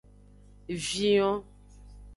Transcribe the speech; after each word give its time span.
Vion. 0.85 1.35